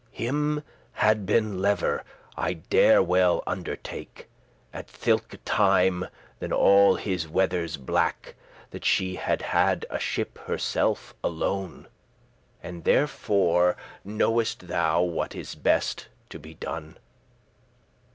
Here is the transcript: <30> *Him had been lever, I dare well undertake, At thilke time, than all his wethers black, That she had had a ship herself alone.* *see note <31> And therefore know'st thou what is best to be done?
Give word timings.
<30> 0.13 0.17
*Him 0.17 0.63
had 0.93 1.25
been 1.27 1.61
lever, 1.61 2.03
I 2.35 2.53
dare 2.53 3.03
well 3.03 3.43
undertake, 3.45 4.27
At 4.73 4.87
thilke 4.89 5.37
time, 5.45 6.07
than 6.39 6.51
all 6.51 6.95
his 6.95 7.25
wethers 7.27 7.77
black, 7.77 8.33
That 8.71 8.83
she 8.83 9.13
had 9.17 9.43
had 9.43 9.85
a 9.91 9.99
ship 9.99 10.39
herself 10.39 11.13
alone.* 11.23 11.83
*see 11.83 11.83
note 11.83 11.83
<31> 11.83 11.89
And 12.73 12.83
therefore 12.83 13.77
know'st 14.03 14.67
thou 14.67 15.03
what 15.03 15.35
is 15.35 15.53
best 15.53 16.07
to 16.31 16.39
be 16.39 16.55
done? 16.55 16.97